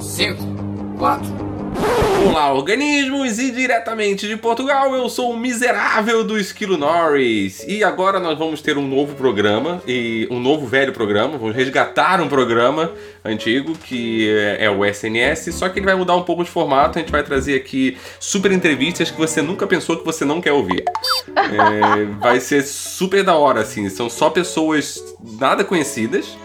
[0.00, 1.48] 5, 4,
[2.26, 3.38] Olá, organismos!
[3.38, 7.64] E diretamente de Portugal, eu sou o miserável do Esquilo Norris.
[7.66, 11.38] E agora nós vamos ter um novo programa, e um novo velho programa.
[11.38, 12.92] Vamos resgatar um programa
[13.24, 14.28] antigo, que
[14.58, 16.98] é o SNS, só que ele vai mudar um pouco de formato.
[16.98, 20.52] A gente vai trazer aqui super entrevistas que você nunca pensou que você não quer
[20.52, 20.84] ouvir.
[21.36, 23.88] É, vai ser super da hora, assim.
[23.88, 25.02] São só pessoas
[25.38, 26.36] nada conhecidas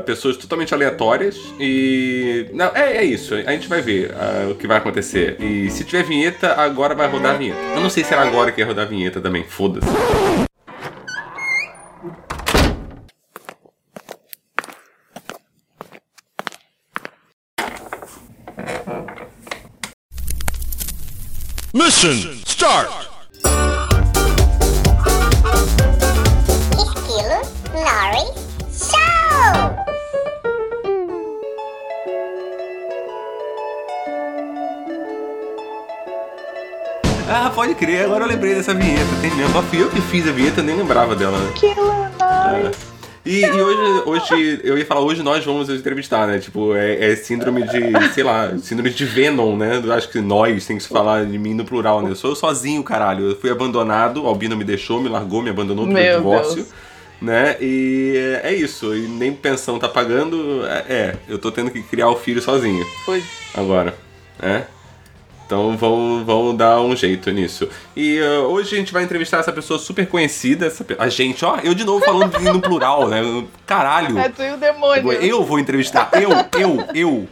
[0.00, 2.46] pessoas totalmente aleatórias e.
[2.52, 3.34] Não, é, é isso.
[3.34, 5.36] A gente vai ver uh, o que vai acontecer.
[5.40, 7.60] E se tiver vinheta, agora vai rodar a vinheta.
[7.74, 9.86] Eu não sei se era agora que ia rodar a vinheta também, foda-se.
[21.72, 22.12] Mission
[22.46, 23.03] start!
[37.28, 39.08] Ah, pode crer, agora eu lembrei dessa vinheta.
[39.20, 39.62] Tem mesmo.
[39.62, 41.52] Fui eu que fiz a vinheta, eu nem lembrava dela, né?
[41.54, 41.66] Que.
[41.66, 42.94] É.
[43.24, 46.38] E, e, hoje, hoje, eu ia falar, hoje nós vamos entrevistar, né?
[46.38, 49.82] Tipo, é, é, síndrome de, sei lá, síndrome de Venom, né?
[49.96, 52.10] Acho que nós tem que se falar de mim no plural, né?
[52.10, 53.30] Eu sou eu sozinho, caralho.
[53.30, 56.56] Eu fui abandonado, o Albino me deixou, me largou, me abandonou pro divórcio.
[56.56, 56.68] Deus.
[57.22, 57.56] Né?
[57.58, 60.66] E é isso, e nem pensão tá pagando.
[60.66, 62.84] É, é, eu tô tendo que criar o filho sozinho.
[63.06, 63.24] Pois.
[63.54, 63.94] Agora,
[64.38, 64.66] né?
[65.46, 67.68] Então vamos, vamos dar um jeito nisso.
[67.94, 71.58] E uh, hoje a gente vai entrevistar essa pessoa super conhecida, essa, a gente, ó,
[71.62, 73.20] eu de novo falando no plural, né?
[73.66, 74.18] Caralho.
[74.18, 75.12] É tu e o demônio.
[75.12, 77.28] Eu vou entrevistar, eu, eu, eu.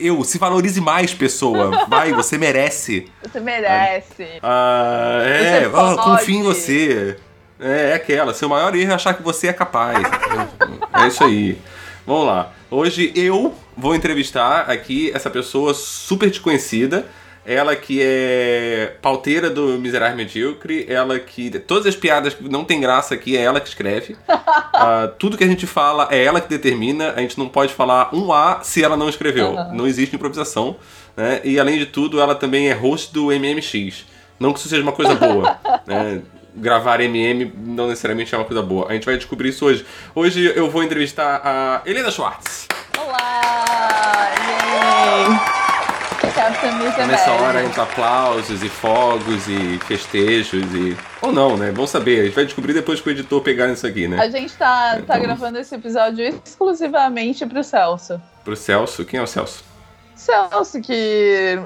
[0.00, 1.86] Eu, se valorize mais, pessoa.
[1.86, 3.06] Vai, você merece.
[3.22, 4.26] Você merece.
[4.42, 7.16] Ah, é, oh, confio em você.
[7.60, 8.34] É, é aquela.
[8.34, 10.02] Seu maior erro é achar que você é capaz.
[10.92, 11.56] é isso aí.
[12.04, 12.50] Vamos lá.
[12.68, 17.06] Hoje eu vou entrevistar aqui essa pessoa super desconhecida
[17.44, 21.50] ela que é pauteira do Miserável Medíocre, ela que.
[21.58, 24.12] Todas as piadas que não tem graça aqui é ela que escreve.
[24.28, 27.12] uh, tudo que a gente fala é ela que determina.
[27.16, 29.50] A gente não pode falar um A se ela não escreveu.
[29.50, 29.74] Uhum.
[29.74, 30.76] Não existe improvisação.
[31.16, 31.40] Né?
[31.44, 34.06] E além de tudo, ela também é host do MMX.
[34.38, 35.58] Não que isso seja uma coisa boa.
[35.86, 36.22] né?
[36.54, 38.88] Gravar MM não necessariamente é uma coisa boa.
[38.88, 39.84] A gente vai descobrir isso hoje.
[40.14, 42.68] Hoje eu vou entrevistar a Helena Schwartz.
[42.96, 44.30] Olá!
[44.38, 45.51] Yay!
[47.06, 50.96] Nessa hora entra aplausos e fogos e festejos e.
[51.20, 51.70] Ou não, né?
[51.70, 52.20] Bom saber.
[52.20, 54.18] A gente vai descobrir depois que o editor pegar isso aqui, né?
[54.18, 55.06] A gente tá, então...
[55.06, 58.20] tá gravando esse episódio exclusivamente pro Celso.
[58.44, 59.04] Pro Celso?
[59.04, 59.72] Quem é o Celso?
[60.14, 61.58] Celso, que.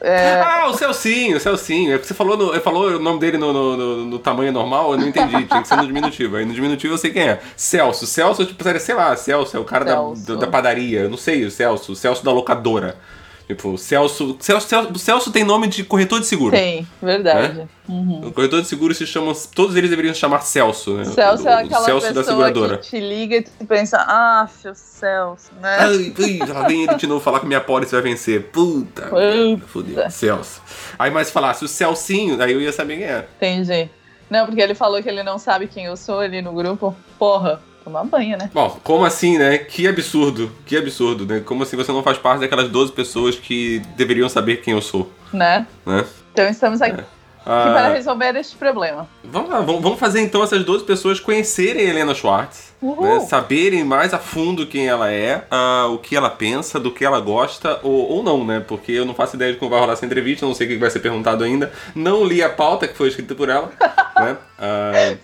[0.00, 0.40] É...
[0.40, 1.94] Ah, o Celcinho, o Celcinho.
[1.94, 4.92] É porque você falou, no, falou o nome dele no, no, no, no, tamanho normal,
[4.92, 5.44] eu não entendi.
[5.44, 6.36] Tinha que ser no diminutivo.
[6.36, 7.40] Aí no diminutivo eu sei quem é.
[7.56, 8.06] Celso.
[8.06, 11.00] Celso, tipo, sei lá, Celso é o cara da, da, padaria.
[11.00, 11.92] Eu não sei, o Celso.
[11.92, 12.96] O Celso da locadora.
[13.46, 16.52] Tipo, Celso, Celso, Celso, Celso tem nome de corretor de seguro.
[16.52, 17.58] Tem, verdade.
[17.58, 17.68] Né?
[17.86, 18.28] Uhum.
[18.28, 19.34] O corretor de seguro se chama.
[19.54, 21.04] Todos eles deveriam se chamar Celso, né?
[21.04, 22.78] Celso é aquela Celso pessoa da seguradora.
[22.78, 25.76] que te liga e tu pensa, ah, seu Celso, né?
[25.78, 28.44] Ai, ai, vem ele de novo falar que minha pólice vai vencer.
[28.44, 29.66] Puta, Puta.
[29.66, 30.10] fodeu.
[30.10, 30.62] Celso.
[30.98, 33.28] Aí mais falasse o Celcinho, aí eu ia saber quem é.
[33.36, 33.90] Entendi.
[34.30, 36.96] Não, porque ele falou que ele não sabe quem eu sou ali no grupo.
[37.18, 38.50] Porra tomar banho, né?
[38.52, 39.58] Bom, como assim, né?
[39.58, 41.40] Que absurdo, que absurdo, né?
[41.40, 45.10] Como assim você não faz parte daquelas 12 pessoas que deveriam saber quem eu sou?
[45.32, 45.66] Né?
[45.84, 46.04] né?
[46.32, 47.02] Então estamos aqui.
[47.46, 49.06] Ah, para resolver este problema.
[49.22, 53.20] Vamos lá, vamos fazer então essas 12 pessoas conhecerem Helena Schwartz, né?
[53.20, 57.20] saberem mais a fundo quem ela é, uh, o que ela pensa, do que ela
[57.20, 58.64] gosta ou, ou não, né?
[58.66, 60.76] Porque eu não faço ideia de como vai rolar essa entrevista, não sei o que
[60.78, 61.70] vai ser perguntado ainda.
[61.94, 63.70] Não li a pauta que foi escrita por ela,
[64.18, 64.36] né?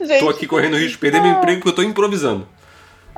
[0.01, 2.47] Gente, tô aqui correndo risco de perder meu emprego porque eu tô improvisando.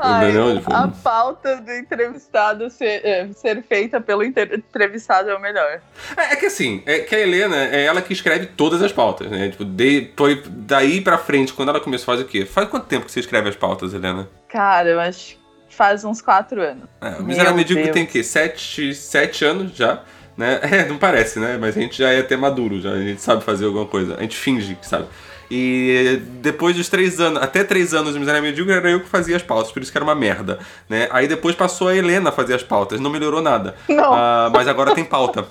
[0.02, 0.32] Ai,
[0.66, 5.80] a pauta do entrevistado ser, é, ser feita pelo entrevistado é o melhor.
[6.16, 9.30] É, é, que assim, é que a Helena é ela que escreve todas as pautas,
[9.30, 9.50] né?
[9.50, 12.44] Tipo, de, foi daí pra frente, quando ela começou, faz o quê?
[12.44, 14.28] Faz quanto tempo que você escreve as pautas, Helena?
[14.48, 15.36] Cara, eu acho
[15.68, 16.88] que faz uns quatro anos.
[17.00, 18.24] É, o Miserável Medíocre tem o quê?
[18.24, 20.02] Sete, sete anos já?
[20.36, 20.60] Né?
[20.64, 21.58] É, não parece, né?
[21.60, 24.16] Mas a gente já é até maduro, já, a gente sabe fazer alguma coisa.
[24.16, 25.06] A gente finge que sabe.
[25.54, 29.36] E depois dos três anos, até três anos de Miserável Medíocre, era eu que fazia
[29.36, 30.58] as pautas, por isso que era uma merda.
[30.88, 31.08] Né?
[31.12, 33.74] Aí depois passou a Helena a fazer as pautas, não melhorou nada.
[33.86, 34.12] Não.
[34.14, 35.44] Uh, mas agora tem pauta.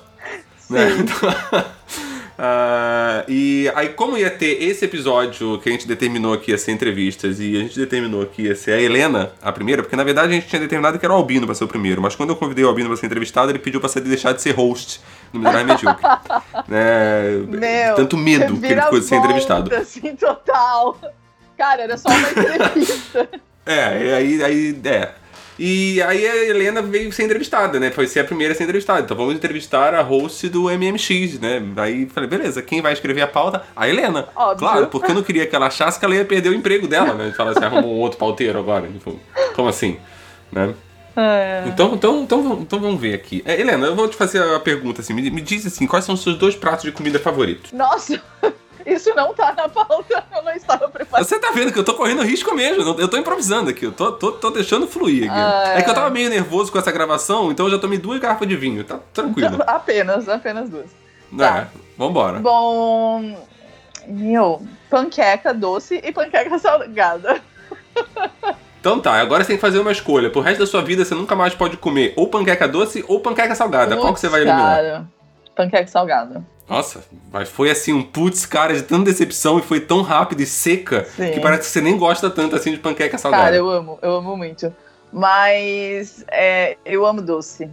[0.68, 0.88] né?
[0.98, 1.16] Então,
[2.38, 6.72] Uh, e aí, como ia ter esse episódio que a gente determinou que ia ser
[6.72, 10.30] entrevistas e a gente determinou que ia ser a Helena, a primeira, porque na verdade
[10.30, 12.36] a gente tinha determinado que era o Albino para ser o primeiro, mas quando eu
[12.36, 15.02] convidei o Albino para ser entrevistado, ele pediu para deixar de ser host
[15.32, 16.08] no Miserável Medíocre.
[16.68, 17.32] né?
[17.48, 19.76] Meu, Tanto medo que ele ficou de ser entrevistado.
[19.76, 21.00] Assim, total.
[21.58, 23.30] Cara, era só uma entrevista.
[23.66, 25.21] é, aí, aí, é.
[25.60, 27.92] E aí a Helena veio ser entrevistada, né?
[27.92, 29.02] Foi ser a primeira a ser entrevistada.
[29.02, 31.62] Então vamos entrevistar a host do MMX, né?
[31.78, 33.64] Aí falei, beleza, quem vai escrever a pauta?
[33.76, 34.28] A Helena.
[34.36, 34.58] Óbvio.
[34.58, 37.14] Claro, porque eu não queria que ela achasse que ela ia perder o emprego dela,
[37.14, 37.34] né?
[37.36, 38.88] Falar assim, arrumou um outro pauteiro agora.
[38.88, 39.20] Tipo,
[39.56, 39.98] como assim?
[40.52, 40.74] Né?
[41.16, 41.64] É.
[41.68, 43.44] Então, então, então, então vamos ver aqui.
[43.46, 45.14] É, Helena, eu vou te fazer a pergunta assim.
[45.14, 47.72] Me, me diz assim, quais são os seus dois pratos de comida favoritos?
[47.72, 48.22] Nossa,
[48.86, 51.28] isso não tá na pauta, eu não estava preparada.
[51.28, 54.12] Você tá vendo que eu tô correndo risco mesmo, eu tô improvisando aqui, eu tô,
[54.14, 55.40] tô, tô deixando fluir aqui.
[55.40, 55.96] Ah, é que eu é.
[55.96, 59.00] tava meio nervoso com essa gravação, então eu já tomei duas garrafas de vinho, tá
[59.14, 59.62] tranquilo.
[59.68, 60.86] Apenas, apenas duas.
[61.34, 61.68] É, Tá.
[61.98, 62.40] vambora.
[62.40, 63.38] Bom,
[64.08, 67.42] meu, panqueca doce e panqueca salgada.
[68.80, 70.30] Então tá, agora você tem que fazer uma escolha.
[70.30, 73.54] Pro resto da sua vida, você nunca mais pode comer ou panqueca doce ou panqueca
[73.54, 73.96] salgada.
[73.96, 74.76] Qual que você vai eliminar?
[74.76, 75.08] Cara,
[75.56, 76.44] panqueca salgada.
[76.72, 80.46] Nossa, mas foi assim um putz, cara, de tanta decepção e foi tão rápido e
[80.46, 81.32] seca Sim.
[81.32, 83.44] que parece que você nem gosta tanto assim de panqueca salgada.
[83.44, 84.74] Cara, eu amo, eu amo muito.
[85.12, 87.70] Mas é, eu amo doce.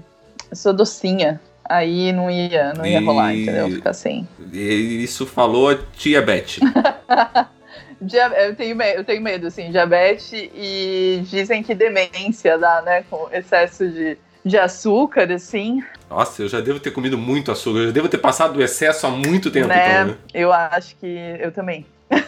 [0.51, 1.41] Eu sou docinha.
[1.65, 3.71] Aí não ia, não ia E- rolar, entendeu?
[3.71, 4.27] Ficar sem.
[4.53, 6.57] E isso falou a tia Beth.
[8.01, 13.05] Eu tenho, eu tenho medo, assim, diabetes e dizem que demência dá, né?
[13.11, 17.87] Com excesso de, de açúcar, assim, Nossa, eu já devo ter comido muito açúcar, eu
[17.87, 19.93] já devo ter passado do excesso há muito tempo, né?
[20.03, 20.17] então, né?
[20.33, 21.07] Eu acho que
[21.39, 21.85] eu também.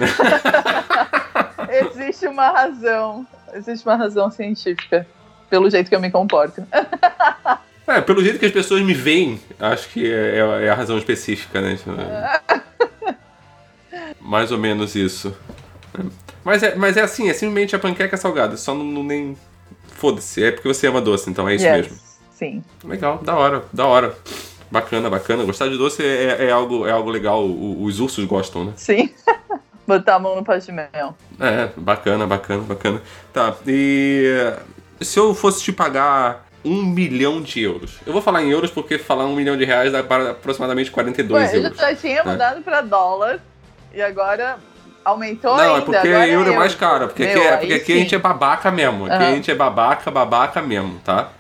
[1.69, 5.07] existe uma razão, existe uma razão científica
[5.49, 6.65] pelo jeito que eu me comporto.
[7.87, 10.99] É, pelo jeito que as pessoas me veem, acho que é, é- é a razão
[10.99, 11.79] específica, né?
[14.21, 15.35] Mais ou menos isso.
[16.45, 19.37] Mas é, mas é assim, é simplesmente a panqueca salgada, só não, não nem.
[19.89, 21.99] Foda-se, é porque você ama doce, então é isso Yes, mesmo.
[22.41, 22.65] Sim.
[22.83, 24.15] Legal, da hora, da hora.
[24.71, 25.45] Bacana, bacana.
[25.45, 28.73] Gostar de doce é, é algo, é algo legal, o- os ursos gostam, né?
[28.77, 29.11] Sim.
[29.87, 31.15] Botar a mão no pote de mel.
[31.39, 33.03] É, bacana, bacana, bacana.
[33.31, 34.55] Tá, e
[35.03, 37.99] se eu fosse te pagar um milhão de euros?
[38.07, 41.51] Eu vou falar em euros porque falar um milhão de reais dá para aproximadamente 42
[41.51, 41.77] Ué, eu euros.
[41.79, 43.41] já tinha mudado pra dólar
[43.93, 44.57] e agora
[45.05, 45.79] aumentou Não, ainda.
[45.79, 46.59] é porque euro é eu.
[46.59, 49.05] mais caro, porque, Meu, aqui, é, porque aqui a gente é babaca mesmo.
[49.07, 49.35] Aqui a Aham.
[49.35, 51.31] gente é babaca, babaca mesmo, tá?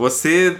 [0.00, 0.56] Você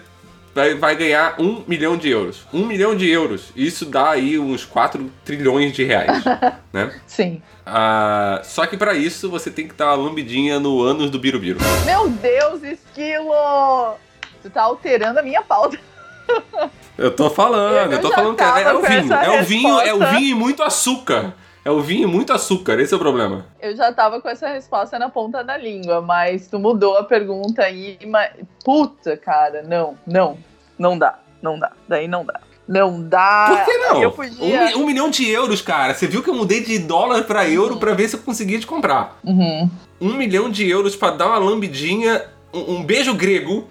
[0.54, 2.46] vai, vai ganhar um milhão de euros.
[2.52, 3.50] Um milhão de euros.
[3.56, 6.22] Isso dá aí uns 4 trilhões de reais,
[6.70, 6.94] né?
[7.06, 7.40] Sim.
[7.64, 11.58] Ah, só que pra isso você tem que dar uma lambidinha no ânus do Birubiru.
[11.86, 13.94] Meu Deus, esquilo!
[14.42, 15.78] Tu tá alterando a minha pauta.
[16.98, 19.14] Eu tô falando, Eu eu tô falando que é, é tava o vinho.
[19.14, 21.32] É o vinho, é o vinho e muito açúcar.
[21.64, 23.44] É o vinho e muito açúcar, esse é o problema.
[23.60, 27.62] Eu já tava com essa resposta na ponta da língua, mas tu mudou a pergunta
[27.62, 27.98] aí.
[28.06, 28.30] Mas...
[28.64, 30.38] Puta, cara, não, não.
[30.78, 31.72] Não dá, não dá.
[31.86, 32.40] Daí não dá.
[32.66, 33.46] Não dá.
[33.48, 34.02] Por que não?
[34.02, 34.64] Eu Um, podia.
[34.66, 35.92] mi- um milhão de euros, cara.
[35.92, 38.66] Você viu que eu mudei de dólar pra euro pra ver se eu conseguia te
[38.66, 39.18] comprar.
[39.24, 39.68] Uhum.
[40.00, 42.24] Um milhão de euros pra dar uma lambidinha,
[42.54, 43.68] um, um beijo grego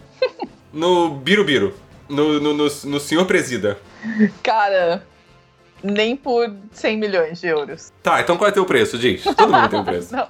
[0.72, 1.74] no Birubiru.
[2.10, 3.78] No, no, no, no senhor presida.
[4.44, 5.04] Cara,
[5.84, 7.92] nem por 100 milhões de euros.
[8.04, 8.98] Tá, então qual é o teu preço?
[8.98, 9.24] Diz.
[9.24, 10.16] Todo mundo tem um preço.
[10.16, 10.28] Não.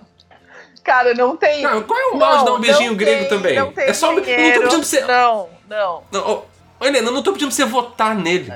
[0.84, 1.62] Cara, não tem.
[1.62, 3.56] Não, qual é o mal de dar um Não, beijinho não grego tem- também?
[3.60, 4.14] Não tem é só.
[4.20, 4.42] dinheiro.
[4.42, 5.02] Não tô pedindo pra você.
[5.02, 6.04] Não, não.
[6.12, 6.44] Não,
[6.80, 8.52] ô, Helena, eu não tô pedindo pra você votar nele.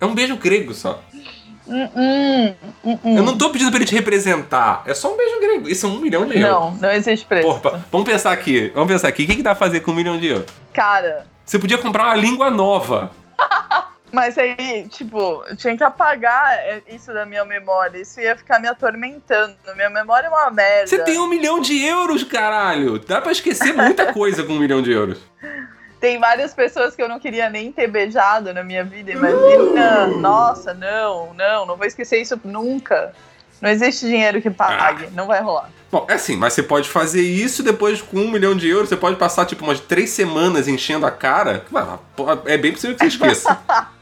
[0.00, 1.00] É um beijo grego só.
[1.68, 2.54] Hum, hum,
[2.84, 3.16] hum, hum.
[3.18, 4.82] Eu não tô pedindo pra ele te representar.
[4.86, 5.68] É só um beijo grego.
[5.68, 6.50] Isso é um milhão de euros.
[6.50, 7.46] Não, não existe preço.
[7.46, 8.70] Porra, vamos pensar aqui.
[8.74, 9.24] Vamos pensar aqui.
[9.24, 10.46] O que, que dá pra fazer com um milhão de euros?
[10.72, 13.10] Cara, Você podia comprar uma língua nova.
[14.16, 18.00] Mas aí, tipo, eu tinha que apagar é, isso da minha memória.
[18.00, 19.54] Isso ia ficar me atormentando.
[19.74, 20.86] Minha memória é uma merda.
[20.86, 22.98] Você tem um milhão de euros, caralho.
[22.98, 25.18] Dá pra esquecer muita coisa com um milhão de euros.
[26.00, 29.12] Tem várias pessoas que eu não queria nem ter beijado na minha vida.
[29.12, 30.06] Imagina.
[30.06, 33.12] Nossa, não, não, não vou esquecer isso nunca.
[33.60, 35.10] Não existe dinheiro que pague.
[35.12, 35.68] Não vai rolar.
[35.92, 38.88] Bom, é assim, mas você pode fazer isso depois com um milhão de euros.
[38.88, 41.66] Você pode passar, tipo, umas três semanas enchendo a cara.
[42.46, 43.58] É bem possível que você esqueça.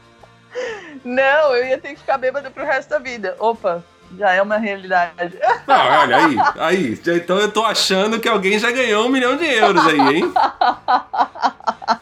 [1.03, 3.35] Não, eu ia ter que ficar bêbada pro resto da vida.
[3.39, 3.83] Opa,
[4.17, 5.37] já é uma realidade.
[5.67, 6.99] Não, olha aí, aí.
[7.07, 10.33] Então eu tô achando que alguém já ganhou um milhão de euros aí, hein?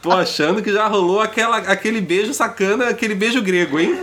[0.02, 3.96] Tô achando que já rolou aquela, aquele beijo sacana, aquele beijo grego, hein?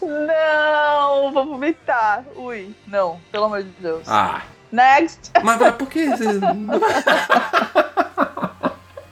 [0.00, 2.24] Não, vou vomitar.
[2.36, 4.02] Ui, não, pelo amor de Deus.
[4.06, 5.32] Ah, Next.
[5.42, 6.06] mas, mas por que?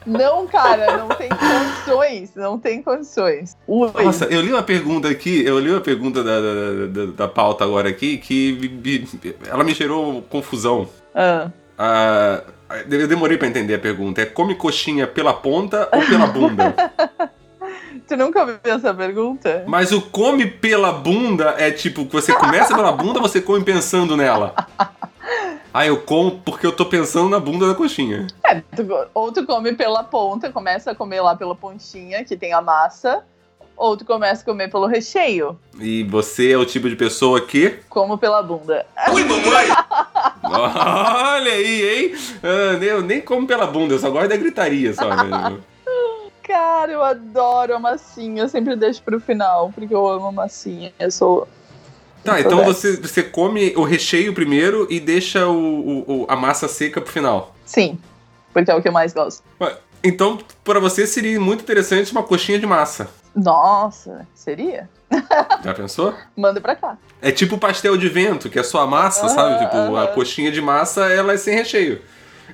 [0.08, 2.30] Não, cara, não tem condições.
[2.34, 3.56] Não tem condições.
[3.66, 3.90] Ui.
[4.02, 7.64] Nossa, eu li uma pergunta aqui, eu li uma pergunta da, da, da- da pauta
[7.64, 8.58] agora aqui que
[9.48, 10.88] ela me gerou confusão.
[11.14, 11.48] Ah,
[11.78, 12.42] Ah,
[12.90, 14.20] eu demorei pra entender a pergunta.
[14.20, 16.74] É come coxinha pela ponta ou pela bunda?
[18.06, 19.64] tu nunca ouviu essa pergunta?
[19.66, 24.54] Mas o come pela bunda é tipo, você começa pela bunda, você come pensando nela.
[25.72, 28.26] Ah, eu como porque eu tô pensando na bunda da coxinha.
[28.44, 32.52] É, tu, ou tu come pela ponta, começa a comer lá pela pontinha, que tem
[32.52, 33.22] a massa,
[33.76, 37.78] ou tu começa a comer pelo recheio, E você é o tipo de pessoa que.
[37.88, 38.84] como pela bunda.
[40.42, 42.14] Olha aí, hein?
[42.42, 45.62] Ah, eu nem como pela bunda, eu só gosto da gritaria só mesmo.
[46.42, 50.90] Cara, eu adoro a massinha, eu sempre deixo pro final, porque eu amo a massinha.
[50.98, 51.46] Eu sou.
[52.34, 52.72] Tá, então dessa.
[52.72, 57.12] você, você come o recheio primeiro e deixa o, o- o- a massa seca pro
[57.12, 57.54] final.
[57.64, 57.98] Sim,
[58.52, 59.42] porque é o que eu mais gosto.
[60.02, 63.08] Então, pra você seria muito interessante uma coxinha de massa.
[63.34, 64.88] Nossa, seria?
[65.64, 66.14] Já pensou?
[66.36, 66.96] Manda pra cá.
[67.20, 69.54] É tipo pastel de vento, que é só a massa, sabe?
[69.54, 70.06] Aham, Tipo, a aham.
[70.14, 72.00] coxinha de massa, ela é sem recheio.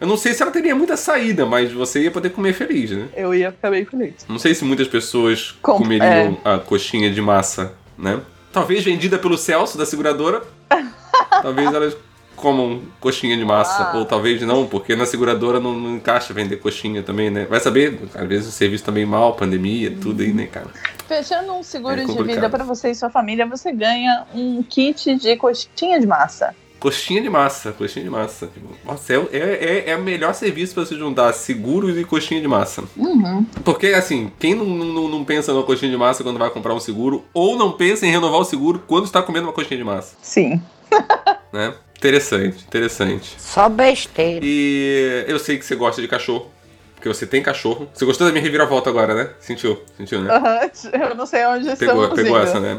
[0.00, 3.08] Eu não sei se ela teria muita saída, mas você ia poder comer feliz, né?
[3.14, 4.14] Eu ia ficar bem feliz.
[4.28, 8.20] Não sei se muitas pessoas Com- comeriam a coxinha de massa, né?
[8.54, 10.40] Talvez vendida pelo Celso, da seguradora.
[11.42, 11.96] talvez elas
[12.36, 13.82] comam coxinha de massa.
[13.82, 13.96] Ah.
[13.96, 17.46] Ou talvez não, porque na seguradora não, não encaixa vender coxinha também, né?
[17.46, 20.68] Vai saber, às vezes o serviço também mal, pandemia, tudo aí, né, cara?
[21.08, 25.16] Fechando um seguro É de vida pra você e sua família, você ganha um kit
[25.16, 26.54] de coxinha de massa.
[26.84, 28.50] Coxinha de massa, coxinha de massa.
[28.84, 32.84] Nossa, é, é, é o melhor serviço pra você juntar seguros e coxinha de massa.
[32.94, 33.42] Uhum.
[33.64, 36.78] Porque, assim, quem não, não, não pensa numa coxinha de massa quando vai comprar um
[36.80, 40.14] seguro, ou não pensa em renovar o seguro quando está comendo uma coxinha de massa,
[40.20, 40.60] Sim.
[41.50, 41.72] né?
[41.96, 43.34] Interessante, interessante.
[43.38, 44.44] Só besteira.
[44.44, 46.50] E eu sei que você gosta de cachorro,
[46.96, 47.88] porque você tem cachorro.
[47.94, 49.30] Você gostou da minha reviravolta agora, né?
[49.40, 50.30] Sentiu, sentiu, né?
[50.34, 52.46] Aham, Eu não sei onde Pegou, estamos pegou indo.
[52.46, 52.78] essa, né?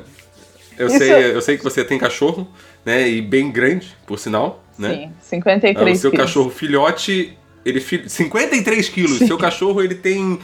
[0.78, 2.48] Eu Isso- sei, eu sei que você tem cachorro,
[2.86, 3.08] né?
[3.08, 5.12] E bem grande, por sinal, né?
[5.22, 6.26] Sim, 53 Ah, o seu quilos.
[6.26, 8.08] cachorro filhote, ele fi...
[8.10, 9.18] 53 quilos.
[9.20, 10.40] Seu cachorro, ele tem.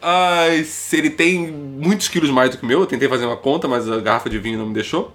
[0.00, 0.46] ah,
[0.92, 2.80] ele tem muitos quilos mais do que o meu.
[2.80, 5.12] Eu tentei fazer uma conta, mas a garrafa de vinho não me deixou.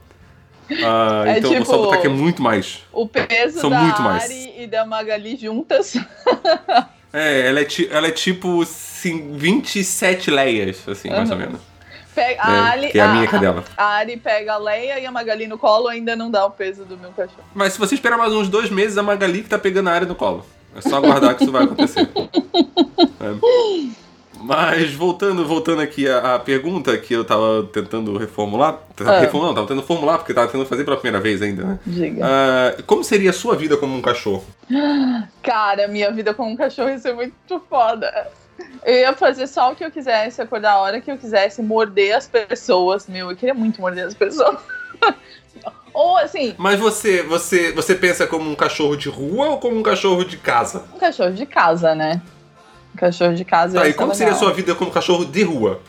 [0.83, 2.79] Ah, É então eu vou só tipo- botar que é muito mais.
[2.91, 4.23] O peso São da muito mais.
[4.25, 5.93] Ari e da Magali juntas.
[7.13, 11.59] É, ela é, ela é tipo sim, 27 leias, assim, mais ou menos.
[12.17, 13.63] Pega, a, É, Ali, que é a minha cadela.
[13.77, 16.83] A Ari pega a Leia e a Magali no colo ainda não dá o peso
[16.83, 17.43] do meu cachorro.
[17.53, 20.07] Mas se você esperar mais uns dois meses, a Magali que tá pegando a área
[20.07, 20.43] no colo.
[20.75, 22.09] É só aguardar que isso vai acontecer.
[23.19, 23.97] É.
[24.39, 28.79] Mas voltando, voltando aqui à, à pergunta que eu tava tentando reformular.
[29.05, 29.19] Ah.
[29.19, 31.79] Reformular, não, tava tentando formular, porque tava tentando fazer pela primeira vez ainda, né?
[31.85, 32.23] Diga.
[32.23, 34.45] Ah, como seria a sua vida como um cachorro?
[35.41, 38.29] Cara, minha vida com um cachorro ia ser muito foda.
[38.83, 42.15] Eu ia fazer só o que eu quisesse, acordar a hora que eu quisesse, morder
[42.15, 43.07] as pessoas.
[43.07, 44.57] Meu, eu queria muito morder as pessoas.
[45.93, 49.81] Ou assim, Mas você, você, você pensa como um cachorro de rua ou como um
[49.83, 50.83] cachorro de casa?
[50.93, 52.21] um cachorro de casa, né?
[52.93, 53.79] Um cachorro de casa.
[53.79, 54.47] Tá, e ser como seria a legal.
[54.47, 55.81] sua vida como cachorro de rua?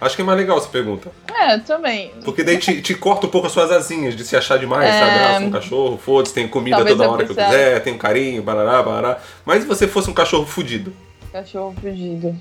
[0.00, 1.10] Acho que é mais legal essa pergunta.
[1.40, 2.12] É, também.
[2.24, 5.00] Porque daí te, te corta um pouco as suas asinhas de se achar demais, É.
[5.00, 5.18] sabe?
[5.18, 7.98] Ah, sou um cachorro, foda-se, tem comida Talvez toda eu hora que eu quiser, tem
[7.98, 9.18] carinho, barará, barará.
[9.44, 10.92] Mas se você fosse um cachorro fudido?
[11.38, 12.36] Cachorro fugido.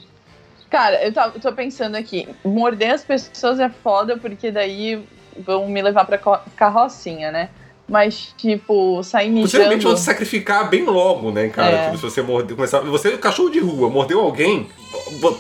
[0.69, 5.01] Cara, eu tô, pensando aqui, morder as pessoas é foda, porque daí
[5.37, 7.49] vão me levar pra carrocinha, né?
[7.87, 9.81] Mas, tipo, sair mijando.
[9.81, 11.73] vai se sacrificar bem logo, né, cara?
[11.73, 11.85] É.
[11.85, 12.81] Tipo, se você morder, começar.
[12.81, 14.67] Você é cachorro de rua, mordeu alguém,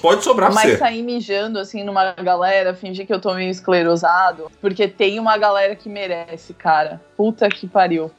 [0.01, 0.77] pode sobrar pra Mas você.
[0.77, 4.49] sair mijando, assim, numa galera, fingir que eu tô meio esclerosado.
[4.61, 7.01] Porque tem uma galera que merece, cara.
[7.17, 8.09] Puta que pariu.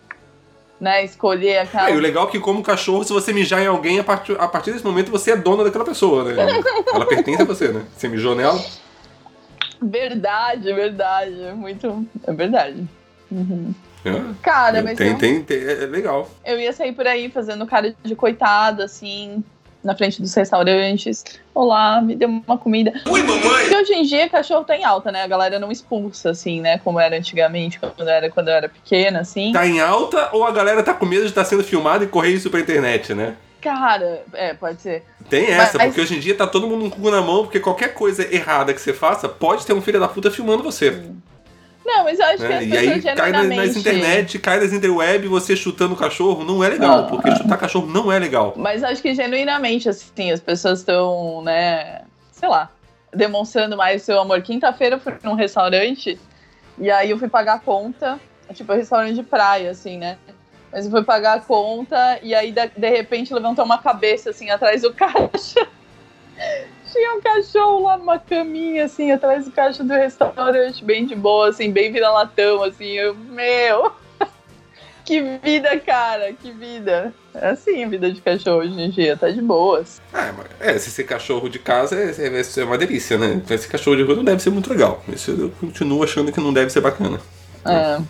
[0.80, 1.04] Né?
[1.04, 1.90] Escolher aquela.
[1.90, 4.40] É, e o legal é que, como cachorro, se você mijar em alguém, a partir,
[4.40, 6.34] a partir desse momento você é dona daquela pessoa, né?
[6.92, 7.84] Ela pertence a você, né?
[7.96, 8.62] Você mijou nela.
[9.82, 11.42] Verdade, verdade.
[11.42, 12.06] É muito.
[12.24, 12.86] É verdade.
[13.30, 13.74] Uhum.
[14.04, 14.34] É.
[14.42, 16.30] Cara, mas tem, eu, tem, tem, é legal.
[16.44, 19.42] eu ia sair por aí fazendo cara de coitada, assim,
[19.82, 21.24] na frente dos restaurantes.
[21.54, 22.92] Olá, me deu uma comida.
[23.06, 23.40] Oi, mamãe!
[23.40, 25.22] Porque hoje em dia cachorro tá em alta, né?
[25.22, 26.78] A galera não expulsa, assim, né?
[26.78, 29.52] Como era antigamente, quando era, quando eu era pequena, assim.
[29.52, 32.30] Tá em alta ou a galera tá com medo de estar sendo filmado e correr
[32.30, 33.34] isso pra internet, né?
[33.60, 35.02] Cara, é, pode ser.
[35.28, 37.42] Tem essa, Mas- porque hoje em dia tá todo mundo com o cu na mão,
[37.42, 41.02] porque qualquer coisa errada que você faça, pode ter um filho da puta filmando você.
[41.88, 42.58] Não, mas eu acho que né?
[42.58, 43.66] as E pessoas aí cai nas, genuinamente...
[43.68, 47.02] nas internet, cai nas interweb, você chutando cachorro, não é legal, Ah.
[47.04, 48.52] porque chutar cachorro não é legal.
[48.56, 52.70] Mas acho que genuinamente, assim, as pessoas estão, né, sei lá,
[53.14, 54.42] demonstrando mais seu amor.
[54.42, 56.18] Quinta-feira eu fui num restaurante
[56.78, 58.20] e aí eu fui pagar a conta,
[58.52, 60.18] tipo, restaurante de praia, assim, né?
[60.70, 64.50] Mas eu fui pagar a conta e aí, de, de repente, levantou uma cabeça, assim,
[64.50, 65.66] atrás do caixa.
[66.98, 71.48] Tinha um cachorro lá numa caminha, assim, atrás do caixa do restaurante, bem de boa,
[71.48, 72.86] assim, bem vira-latão, assim.
[72.86, 73.92] Eu, meu,
[75.04, 77.14] que vida, cara, que vida.
[77.36, 80.02] É assim a vida de cachorro hoje em dia, tá de boas.
[80.12, 83.34] É, mas- é, se ser cachorro de casa é, é- é uma delícia, né?
[83.34, 85.00] Então esse cachorro de rua não deve ser muito legal.
[85.08, 87.20] Isso eu continuo achando que não deve ser bacana.
[87.64, 88.00] É.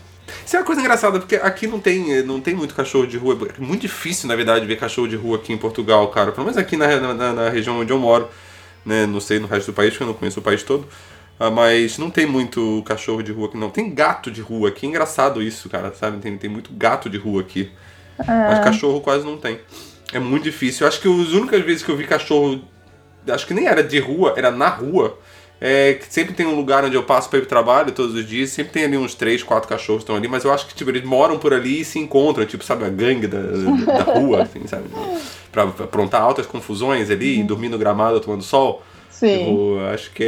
[0.47, 3.37] Isso é uma coisa engraçada, porque aqui não tem, não tem muito cachorro de rua.
[3.55, 6.33] É muito difícil, na verdade, ver cachorro de rua aqui em Portugal, cara.
[6.33, 8.31] Pelo menos aqui na, na, na região onde eu moro.
[8.89, 9.05] Né?
[9.05, 10.89] Não sei no resto do país, porque eu não conheço o país todo.
[11.39, 13.69] Ah, mas não tem muito cachorro de rua aqui, não.
[13.69, 14.87] Tem gato de rua aqui.
[14.87, 16.19] É engraçado isso, cara, sabe?
[16.19, 17.71] Tem, tem muito gato de rua aqui.
[18.17, 19.61] Mas cachorro quase não tem.
[20.11, 20.85] É muito difícil.
[20.85, 22.65] Eu acho que as únicas vezes que eu vi cachorro.
[23.29, 25.19] Acho que nem era de rua, era na rua.
[25.61, 28.27] É que sempre tem um lugar onde eu passo para ir pro trabalho todos os
[28.27, 30.75] dias, sempre tem ali uns três, quatro cachorros que estão ali, mas eu acho que
[30.75, 34.43] tipo, eles moram por ali e se encontram, tipo, sabe, a gangue da, da rua,
[34.45, 34.85] assim, sabe?
[35.51, 38.83] Pra, aprontar altas confusões ali, dormir no gramado tomando sol.
[39.11, 39.39] Sim.
[39.39, 40.23] Tipo, acho que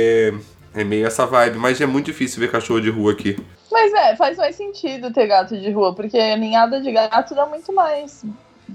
[0.75, 3.37] é, é meio essa vibe, mas é muito difícil ver cachorro de rua aqui.
[3.71, 7.73] Mas é, faz mais sentido ter gato de rua, porque ninhada de gato dá muito
[7.73, 8.25] mais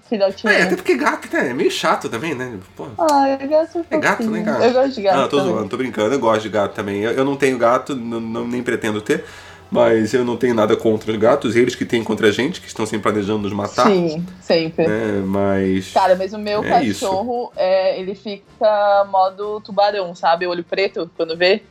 [0.09, 0.51] filhotinho.
[0.51, 2.57] É, até porque gato né, é meio chato também, né?
[2.75, 2.87] Pô.
[2.97, 4.63] Ah, é gato É gato, né, gato?
[4.63, 5.17] Eu gosto de gato.
[5.19, 5.53] Ah, tô também.
[5.53, 7.01] zoando, tô brincando, eu gosto de gato também.
[7.01, 9.23] Eu, eu não tenho gato, não, não- nem pretendo ter,
[9.71, 12.67] mas eu não tenho nada contra os gatos, eles que têm contra a gente, que
[12.67, 13.87] estão sempre planejando nos matar.
[13.87, 14.87] Sim, sempre.
[14.87, 15.91] né, mas.
[15.91, 17.05] Cara, mas o meu É isso.
[17.05, 20.45] cachorro, é, ele fica modo tubarão, sabe?
[20.47, 21.63] Olho preto, quando vê.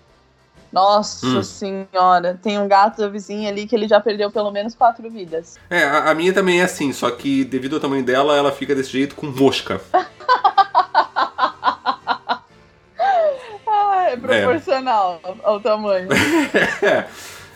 [0.75, 1.43] Nossa Hum.
[1.43, 5.57] senhora, tem um gato da vizinha ali que ele já perdeu pelo menos quatro vidas.
[5.71, 8.75] É, a, a minha também é assim, só que devido ao tamanho dela, ela fica
[8.75, 9.81] desse jeito com mosca.
[13.66, 16.09] Ah, é proporcional ao tamanho.
[16.83, 17.07] é,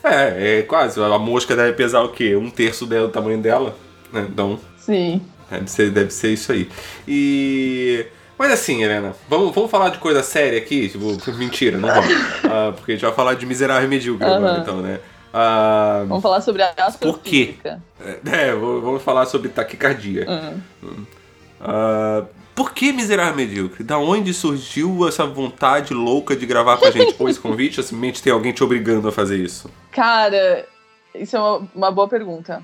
[0.05, 1.01] é, é quase.
[1.01, 2.35] A mosca deve pesar o quê?
[2.35, 3.77] Um terço do tamanho dela.
[4.13, 4.27] Né?
[4.29, 5.21] Então, Sim.
[5.51, 6.69] Deve ser, deve ser isso aí.
[7.07, 8.07] E.
[8.39, 10.89] Mas assim, Helena, vamos, vamos falar de coisa séria aqui?
[10.89, 12.13] Tipo, mentira, não vamos.
[12.51, 15.01] Ah, porque a gente vai falar de miserável e medíocre agora, então, né?
[15.35, 17.57] Ah, Vamos falar sobre a Por quê?
[17.65, 20.25] é, vou- vamos falar sobre taquicardia.
[21.61, 23.85] Ah, por que miserável e medíocre?
[23.85, 27.15] Da onde surgiu essa vontade louca de gravar com a gente?
[27.15, 29.71] Pô, esse convite ou simplesmente tem alguém te obrigando a fazer isso?
[29.93, 30.65] Cara,
[31.15, 32.63] isso é uma, uma boa pergunta.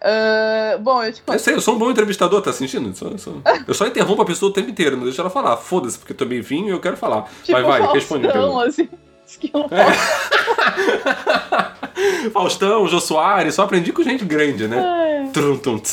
[0.00, 1.38] Ah, bom, eu te Eu conto.
[1.40, 2.94] sei, eu sou um bom entrevistador, tá sentindo?
[2.96, 3.32] Só- só-
[3.66, 5.56] Eu só interrompo a pessoa o tempo inteiro, não deixa ela falar.
[5.56, 7.22] Foda-se, porque eu tomei vinho e eu quero falar.
[7.42, 8.88] Tipo, Mas vai, responde assim.
[9.26, 9.68] esquilo-
[12.32, 14.78] Faustão, Jô Soares, só aprendi com gente grande, né?
[14.78, 15.80] Ai, Trum, tum.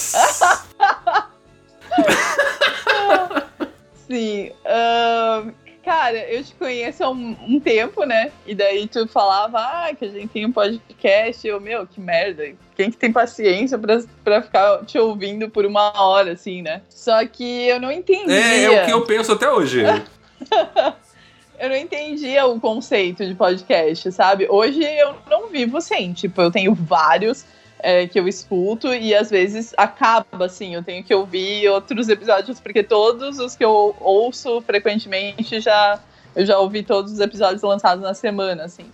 [4.07, 4.51] Sim.
[4.65, 5.51] ahn,
[5.85, 8.31] cara, eu te conheço há um, um tempo, né?
[8.47, 11.47] E daí tu falava, ah, que a gente tem um podcast.
[11.47, 12.43] Eu, meu, que merda.
[12.75, 16.81] Quem que tem paciência pra, pra ficar te ouvindo por uma hora, assim, né?
[16.89, 18.35] Só que eu não entendia.
[18.35, 19.83] É, é o que eu penso até hoje.
[21.59, 24.47] eu não entendia o conceito de podcast, sabe?
[24.49, 27.45] Hoje eu não vivo sem, tipo, eu tenho vários
[27.85, 32.59] é, que eu escuto e às vezes acaba, assim, eu tenho que ouvir outros episódios,
[32.59, 35.99] porque todos os que eu ouço frequentemente já
[36.35, 38.85] eu já ouvi todos os episódios lançados na semana, assim.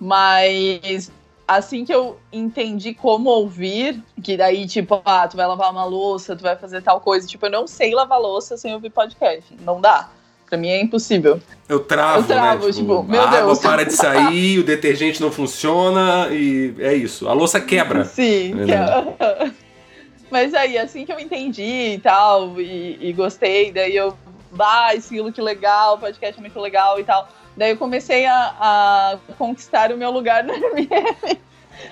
[0.00, 1.12] Mas
[1.46, 6.34] assim que eu entendi como ouvir, que daí, tipo, ah, tu vai lavar uma louça,
[6.34, 9.54] tu vai fazer tal coisa, tipo, eu não sei lavar louça sem ouvir podcast.
[9.60, 10.08] Não dá.
[10.54, 11.40] Pra mim é impossível.
[11.68, 12.72] Eu travo, Eu travo, né?
[12.72, 13.58] tipo, meu a água Deus.
[13.58, 17.28] para de sair, o detergente não funciona e é isso.
[17.28, 18.04] A louça quebra.
[18.06, 18.54] Sim.
[18.62, 19.50] É que é-
[20.30, 24.16] Mas aí, assim que eu entendi e tal, e, e gostei, daí eu,
[24.52, 27.28] bah, estilo que legal, o podcast é muito legal e tal.
[27.56, 31.38] Daí eu comecei a, a conquistar o meu lugar no MM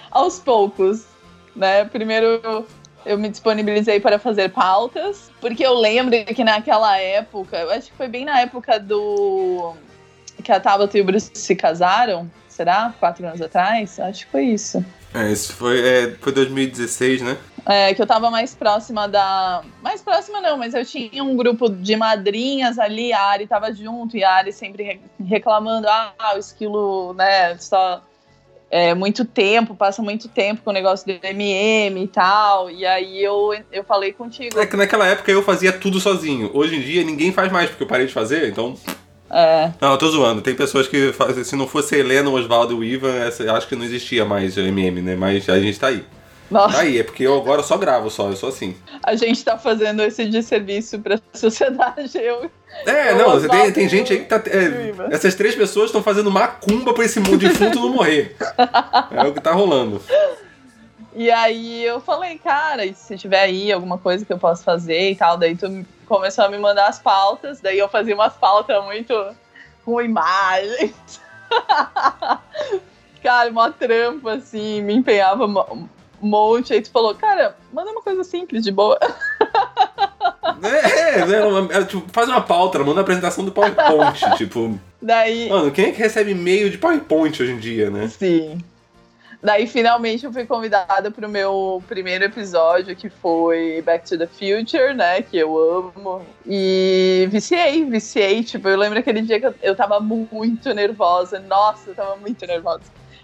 [0.09, 1.05] aos poucos,
[1.57, 1.85] né?
[1.87, 2.65] Primeiro
[3.05, 7.97] eu, me disponibilizei para fazer pautas, porque eu lembro que naquela época, eu acho que
[7.97, 9.75] foi bem na época do
[10.43, 12.93] que a Tabata e o Bruce se casaram, será?
[12.99, 13.99] Quatro anos atrás?
[14.01, 14.85] Acho que foi isso.
[15.15, 17.37] É, isso foi, é, foi 2016, né?
[17.67, 19.63] É, que eu tava mais próxima da.
[19.83, 24.17] Mais próxima não, mas eu tinha um grupo de madrinhas ali, a Ari tava junto,
[24.17, 28.03] e a Ari sempre re- reclamando, ah, o esquilo, né, só.
[28.75, 32.71] É, muito tempo, passa muito tempo com o negócio do MM e tal.
[32.71, 34.59] E aí eu, eu falei contigo.
[34.59, 36.51] É que naquela época eu fazia tudo sozinho.
[36.55, 38.75] Hoje em dia ninguém faz mais porque eu parei de fazer, então.
[39.31, 40.41] É, Não, eu tô zoando.
[40.41, 41.45] Tem pessoas que fazem.
[41.45, 45.03] Se não fosse Helena, Oswaldo e o Ivan, essa- acho que não existia mais MM,
[45.03, 45.17] né?
[45.17, 46.03] Mas a gente tá aí.
[46.53, 48.77] Nossa, aí, é porque eu agora só gravo só, eu sou assim.
[49.03, 52.19] a gente tá fazendo esse desserviço pra sociedade.
[52.19, 52.51] Eu,
[52.87, 54.37] É, O não, você tem, tem gente aí que tá.
[54.37, 58.37] é, essas três pessoas estão fazendo macumba pra esse mundo defunto não morrer.
[59.11, 60.01] É o que tá rolando.
[61.15, 65.17] E aí eu falei, cara, se tiver aí alguma coisa que eu possa fazer e
[65.17, 69.15] tal, daí tu começou a me mandar as pautas, daí eu fazia umas pautas muito
[69.85, 71.21] com imagens.
[73.23, 75.47] cara, mó trampo, assim, me empenhava
[76.27, 78.99] monte, aí tu falou, cara, manda uma coisa simples, de boa.
[80.63, 84.21] É, é, é, é, tipo, faz uma pauta, manda a apresentação do PowerPoint.
[84.39, 88.07] tipo, Daí, mano, quem é que recebe e-mail de PowerPoint hoje em dia, né?
[88.09, 88.63] sim.
[89.43, 94.29] Daí, finalmente, eu fui convidada para o meu primeiro episódio, que foi Back to the
[94.29, 95.21] Future, né?
[95.21, 96.25] Que eu amo.
[96.47, 98.45] E viciei, viciei.
[98.45, 101.41] Tipo, eu lembro aquele dia que eu, eu tava muito nervosa.
[101.41, 102.83] Nossa, eu tava muito nervosa.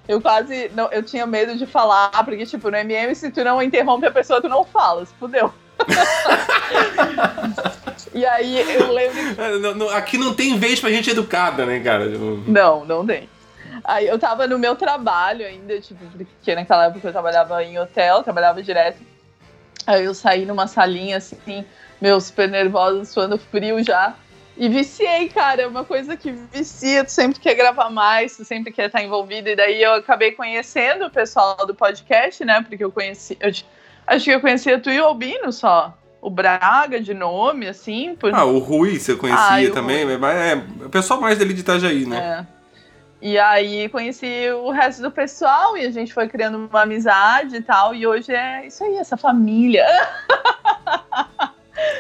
[0.09, 0.71] Eu quase.
[0.75, 4.11] Não, eu tinha medo de falar, porque, tipo, no MM, se tu não interrompe a
[4.11, 5.05] pessoa, tu não fala.
[5.05, 5.53] Se fudeu.
[8.14, 9.90] e aí eu lembro.
[9.90, 12.07] É, aqui não tem vez pra gente educada, né, cara?
[12.47, 13.29] Não, não tem.
[13.85, 18.23] Aí eu tava no meu trabalho ainda, tipo, porque naquela época eu trabalhava em hotel,
[18.23, 18.99] trabalhava direto.
[19.87, 21.64] Aí eu saí numa salinha assim,
[22.01, 24.14] meu, super nervosa, suando frio já.
[24.59, 28.73] E viciei, cara, é uma coisa que vicia, tu sempre quer gravar mais, tu sempre
[28.73, 29.49] quer estar envolvido.
[29.49, 32.61] E daí eu acabei conhecendo o pessoal do podcast, né?
[32.68, 33.38] Porque eu conheci.
[33.40, 33.53] Eu,
[34.05, 35.97] acho que eu conhecia tu e o Albino só.
[36.21, 38.16] O Braga de nome, assim.
[38.16, 38.35] Por...
[38.35, 40.18] Ah, o Rui você conhecia ah, também, Rui.
[40.18, 42.44] mas é o pessoal mais dali de Itajaí, né?
[42.44, 42.59] É.
[43.23, 47.62] E aí conheci o resto do pessoal e a gente foi criando uma amizade e
[47.62, 47.94] tal.
[47.94, 49.87] E hoje é isso aí, essa família.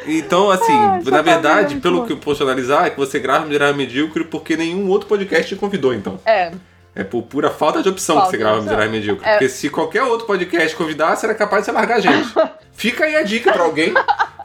[0.06, 3.46] Então, assim, ah, na verdade, é pelo que eu posso analisar, é que você grava
[3.46, 6.18] Miserável Medíocre porque nenhum outro podcast te convidou, então.
[6.24, 6.52] É.
[6.94, 9.24] É por pura falta de opção falta que você grava Miserável Medíocre.
[9.24, 9.32] É.
[9.32, 12.28] Porque se qualquer outro podcast convidasse, era capaz de você largar a gente.
[12.72, 13.92] Fica aí a dica pra alguém.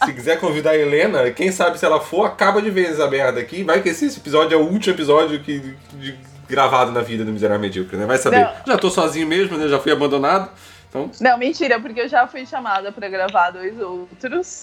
[0.06, 3.40] se quiser convidar a Helena, quem sabe se ela for, acaba de ver essa merda
[3.40, 3.64] aqui.
[3.64, 6.16] Vai que esse episódio é o último episódio que, de,
[6.48, 8.06] gravado na vida do Miserável Medíocre, né?
[8.06, 8.42] Vai saber.
[8.42, 8.52] Não.
[8.68, 9.68] Já tô sozinho mesmo, né?
[9.68, 10.52] Já fui abandonado.
[10.90, 11.10] Então...
[11.20, 14.62] Não, mentira, porque eu já fui chamada para gravar dois outros.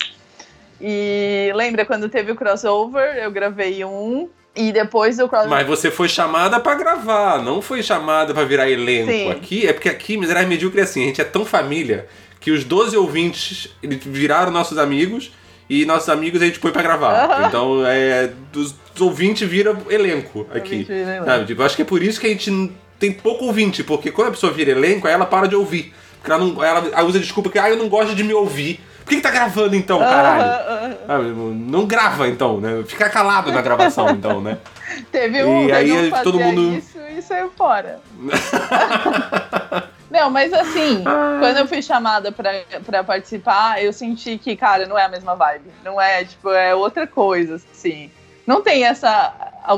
[0.80, 3.16] E lembra quando teve o crossover?
[3.16, 4.28] Eu gravei um.
[4.54, 5.50] E depois o crossover.
[5.50, 9.10] Mas você foi chamada para gravar, não foi chamada para virar elenco.
[9.10, 9.30] Sim.
[9.30, 12.06] Aqui é porque aqui, Miserável Medíocre é assim, a gente é tão família
[12.40, 15.30] que os 12 ouvintes viraram nossos amigos
[15.68, 17.46] e nossos amigos a gente põe pra gravar.
[17.46, 20.86] Então, é, dos, dos ouvintes vira elenco aqui.
[21.24, 21.46] Sabe?
[21.46, 24.30] Tipo, acho que é por isso que a gente tem pouco ouvinte, porque quando a
[24.32, 25.94] pessoa vira elenco, aí ela para de ouvir.
[26.18, 28.80] Porque ela, não, ela usa desculpa que, ah, eu não gosto de me ouvir.
[29.00, 31.54] Por que, que tá gravando então, caralho?
[31.54, 32.84] não grava então, né?
[32.86, 34.58] Fica calado na gravação então, né?
[35.10, 38.00] Teve um e aí todo mundo isso e saiu fora.
[40.10, 41.36] Não, mas assim, ah.
[41.38, 42.50] quando eu fui chamada pra,
[42.84, 45.70] pra participar, eu senti que, cara, não é a mesma vibe.
[45.84, 48.10] Não é, tipo, é outra coisa, assim.
[48.44, 49.32] Não tem essa.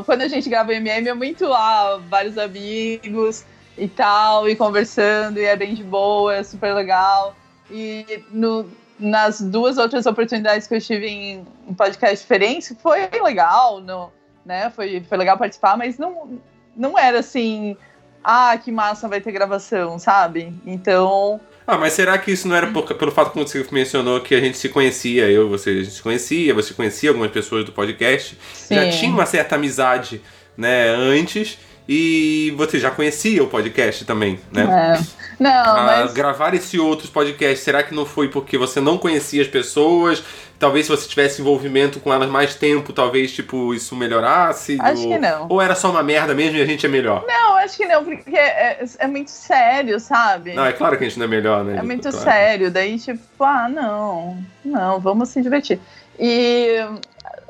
[0.07, 3.45] Quando a gente grava MM é muito lá, vários amigos
[3.77, 7.37] e tal, e conversando, e é bem de boa, é super legal.
[7.71, 8.67] E no,
[9.03, 14.11] nas duas outras oportunidades que eu tive em, em podcast diferentes, foi legal, no,
[14.47, 14.71] né?
[14.71, 16.41] Foi, foi legal participar, mas não,
[16.77, 17.77] não era assim
[18.25, 20.55] ah, que massa, vai ter gravação, sabe?
[20.65, 21.41] Então.
[21.67, 24.41] Ah, mas será que isso não era por, pelo fato que você mencionou que a
[24.41, 28.39] gente se conhecia, eu você a gente se conhecia, você conhecia algumas pessoas do podcast,
[28.53, 28.75] Sim.
[28.75, 30.21] já tinha uma certa amizade,
[30.57, 34.99] né, antes, e você já conhecia o podcast também, né?
[34.99, 35.23] É.
[35.39, 36.13] Não, ah, mas...
[36.13, 40.23] Gravar esse outros podcasts, será que não foi porque você não conhecia as pessoas?
[40.59, 44.79] Talvez se você tivesse envolvimento com elas mais tempo, talvez, tipo, isso melhorasse?
[44.81, 45.09] Acho ou...
[45.09, 45.47] que não.
[45.49, 47.25] Ou era só uma merda mesmo e a gente é melhor?
[47.27, 50.55] Não, acho que não, porque é, é muito sério, sabe?
[50.55, 51.79] Não, é claro que a gente não é melhor, né?
[51.79, 52.25] É muito claro.
[52.25, 55.81] sério, daí, tipo, ah, não, não, vamos se divertir.
[56.17, 56.77] E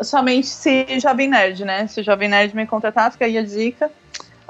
[0.00, 1.86] somente se Jovem Nerd, né?
[1.88, 3.90] Se Jovem Nerd me contratar, fica aí a dica.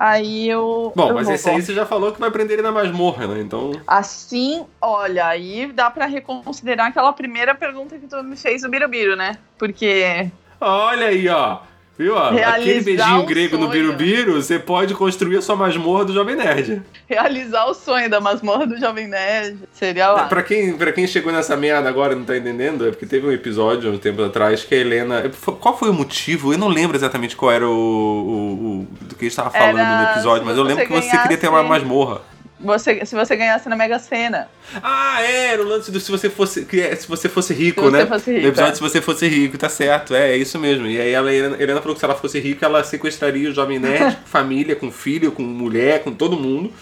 [0.04, 0.92] Aí eu.
[0.96, 3.24] Bom, eu mas vou, esse aí você já falou que vai prender ele na masmorra,
[3.28, 3.40] né?
[3.40, 3.70] Então.
[3.86, 9.14] Assim, olha, aí dá para reconsiderar aquela primeira pergunta que tu me fez do Birubiru,
[9.14, 9.38] né?
[9.56, 10.28] Porque.
[10.60, 11.60] Olha aí, ó.
[11.98, 12.16] Viu?
[12.16, 13.66] Aquele beijinho grego sonho.
[13.66, 16.82] no Birubiru, você pode construir a sua masmorra do Jovem Nerd.
[17.06, 19.58] Realizar o sonho da masmorra do Jovem Nerd.
[19.72, 20.24] Seria lá.
[20.24, 23.04] É, pra, quem, pra quem chegou nessa merda agora e não tá entendendo, é porque
[23.04, 25.30] teve um episódio um tempo atrás que a Helena.
[25.60, 26.54] Qual foi o motivo?
[26.54, 27.70] Eu não lembro exatamente qual era o.
[27.70, 30.02] o, o do que a gente tava falando era...
[30.02, 32.31] no episódio, mas eu lembro que você queria ter uma masmorra
[32.62, 34.48] você, se você ganhasse na Mega Sena.
[34.82, 37.90] Ah, é, era o lance do se você fosse, é, se você fosse rico, se
[37.90, 38.00] né?
[38.00, 38.74] Você fosse rico, no episódio é.
[38.74, 40.86] se você fosse rico, tá certo, é, é isso mesmo.
[40.86, 43.78] E aí a Helena, Helena falou que se ela fosse rica, ela sequestraria o Jovem
[43.78, 46.72] Nerd, com família, com filho, com mulher, com todo mundo.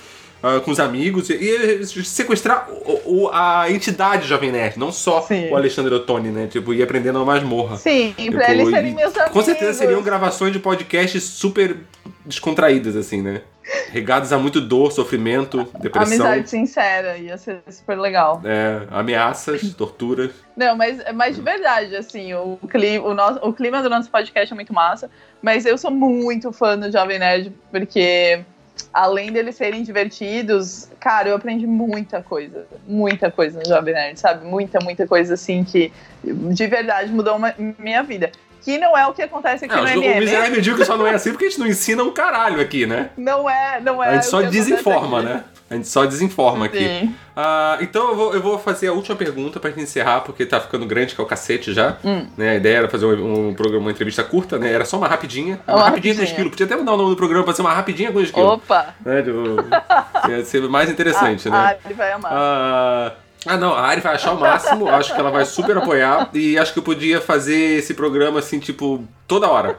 [0.42, 5.20] Uh, com os amigos e, e sequestrar o, o, a entidade Jovem Nerd, não só
[5.20, 5.50] Sim.
[5.50, 6.46] o Alexandre Ottoni, né?
[6.46, 7.76] Tipo, ir aprendendo a masmorra.
[7.76, 9.34] Sim, tipo, pra eles serem meus amigos.
[9.34, 11.76] Com certeza seriam gravações de podcasts super
[12.24, 13.42] descontraídas, assim, né?
[13.90, 16.26] Regados a muito dor, sofrimento, depressão.
[16.26, 18.40] Amizade sincera, ia ser super legal.
[18.44, 20.30] É, ameaças, torturas.
[20.56, 24.52] Não, mas, mas de verdade, assim, o clima, o, nosso, o clima do nosso podcast
[24.52, 25.10] é muito massa,
[25.42, 28.44] mas eu sou muito fã do Jovem Nerd, porque
[28.92, 34.46] além deles serem divertidos, cara, eu aprendi muita coisa, muita coisa no Jovem Nerd, sabe?
[34.46, 35.92] Muita, muita coisa, assim, que
[36.24, 38.30] de verdade mudou uma, minha vida.
[38.62, 40.16] Que não é o que acontece aqui não, no MM.
[40.16, 42.86] O Miserável que só não é assim porque a gente não ensina um caralho aqui,
[42.86, 43.10] né?
[43.16, 44.08] Não é, não é.
[44.08, 45.44] A gente só desesinforma, né?
[45.70, 47.08] A gente só desinforma aqui.
[47.36, 50.60] Ah, então eu vou, eu vou fazer a última pergunta pra gente encerrar, porque tá
[50.60, 51.96] ficando grande, que é o cacete já.
[52.04, 52.26] Hum.
[52.36, 54.72] Né, a ideia era fazer um, um programa, uma entrevista curta, né?
[54.72, 55.60] Era só uma rapidinha.
[55.66, 56.24] Uma, Uma rapidinha com rapidinha.
[56.24, 56.50] esquilo.
[56.50, 58.54] Podia até mudar o nome do programa pra ser uma rapidinha com esquilo.
[58.54, 58.94] Opa!
[59.06, 59.22] Né,
[60.28, 61.58] ia ser mais interessante, ah, né?
[61.58, 62.32] Ah, ele vai amar.
[62.34, 63.12] Ah,
[63.46, 66.58] ah, não, a Ari vai achar o máximo, acho que ela vai super apoiar e
[66.58, 69.78] acho que eu podia fazer esse programa assim, tipo, toda hora.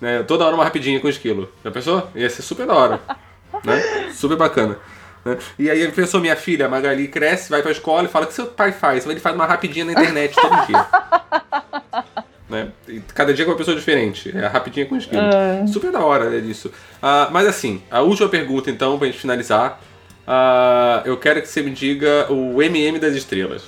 [0.00, 0.22] Né?
[0.24, 1.52] Toda hora uma rapidinha com esquilo.
[1.64, 2.08] Já pensou?
[2.14, 3.00] Ia ser super da hora.
[3.64, 4.10] Né?
[4.12, 4.76] Super bacana.
[5.24, 5.36] né?
[5.58, 8.28] E aí ele pensou, minha filha, a Magali, cresce, vai pra escola e fala o
[8.28, 9.06] que seu pai faz.
[9.06, 10.86] Ele faz uma rapidinha na internet todo dia.
[12.48, 12.68] né?
[12.88, 14.32] E cada dia com uma pessoa diferente.
[14.36, 15.22] É a rapidinha com esquilo.
[15.22, 15.66] Ah.
[15.66, 16.72] Super da hora, né, disso.
[17.00, 19.80] Ah, mas assim, a última pergunta, então, pra gente finalizar.
[20.26, 23.62] Ah, eu quero que você me diga o MM das estrelas.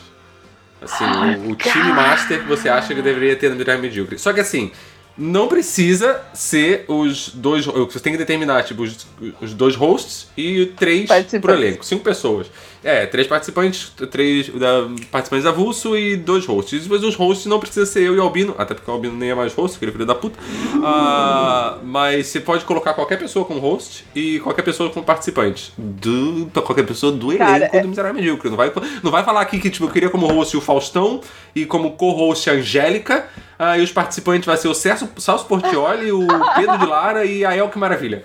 [0.81, 1.05] Assim,
[1.47, 4.19] o, o time master que você acha que deveria ter no Mirar Medíocre.
[4.19, 4.71] Só que assim,
[5.17, 7.65] não precisa ser os dois.
[7.65, 9.07] Você tem que determinar, tipo, os,
[9.41, 11.09] os dois hosts e três
[11.41, 11.85] pro elenco.
[11.85, 12.49] Cinco pessoas.
[12.85, 16.83] É, três participantes, três da, participantes avulso e dois hosts.
[16.83, 19.31] Depois os hosts não precisa ser eu e o Albino, até porque o Albino nem
[19.31, 20.39] é mais host, aquele filho da puta.
[20.85, 25.73] Ah, mas você pode colocar qualquer pessoa como host e qualquer pessoa como participante.
[25.79, 28.51] Do, qualquer pessoa do Cara, elenco é- do Miserável Medíocre.
[28.51, 28.71] Não vai,
[29.03, 31.21] não vai falar aqui que tipo, eu queria como host o Faustão
[31.55, 33.27] e como co-host a Angélica.
[33.59, 37.45] ah, e os participantes vai ser o Celso, Celso Portioli, o Pedro de Lara e
[37.45, 38.25] a El Que Maravilha.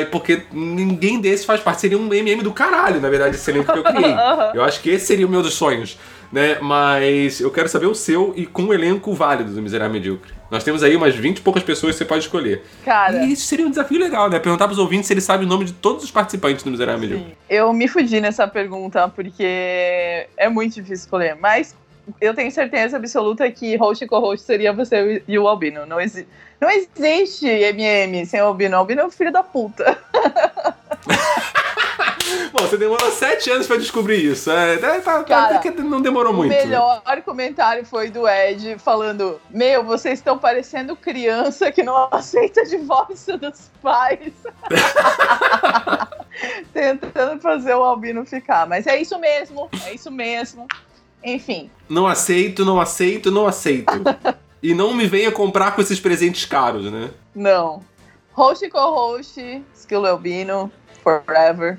[0.00, 1.80] E porque ninguém desses faz parte.
[1.82, 4.14] Seria um MM do caralho, na verdade, esse elenco que eu criei.
[4.54, 5.98] Eu acho que esse seria o meu dos sonhos.
[6.32, 6.58] Né?
[6.60, 10.32] Mas eu quero saber o seu e com um elenco válido do Miserável Medíocre.
[10.48, 12.62] Nós temos aí umas 20 e poucas pessoas que você pode escolher.
[12.84, 14.38] Cara, E isso seria um desafio legal, né?
[14.38, 17.30] Perguntar pros ouvintes se eles sabem o nome de todos os participantes do Miserável Medíocre.
[17.30, 17.36] sim.
[17.48, 21.34] eu me fudi nessa pergunta porque é muito difícil escolher.
[21.34, 21.74] Mas
[22.20, 25.84] eu tenho certeza absoluta que host e co-host seria você e o Albino.
[25.84, 26.26] Não, exi
[26.60, 28.76] não existe MM sem o Albino.
[28.76, 29.98] O Albino é um filho da puta.
[32.52, 34.50] Bom, você demorou sete anos pra descobrir isso.
[34.50, 36.50] É, é, tá, tá- Cara, até que não demorou O muito.
[36.52, 36.64] né?
[36.64, 43.38] melhor comentário foi do Ed falando: Meu, vocês estão parecendo criança que não aceita divórcio
[43.38, 44.32] dos pais.
[46.72, 48.66] Tentando fazer o Albino ficar.
[48.66, 50.66] Mas é isso mesmo, é isso mesmo.
[51.22, 53.92] Enfim, Não aceito, não aceito, não aceito.
[54.62, 57.10] e não me venha comprar com esses presentes caros, né?
[57.34, 57.82] não.
[58.32, 61.78] Host co-host, Skill Albino, forever.